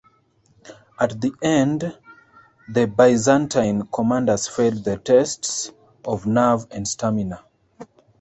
At 0.99 1.21
the 1.21 1.31
end 1.43 1.95
the 2.67 2.87
Byzantine 2.87 3.83
commanders 3.85 4.47
failed 4.47 4.83
the 4.83 4.97
test 4.97 5.73
of 6.03 6.25
nerve 6.25 6.65
and 6.71 6.87
stamina. 6.87 7.43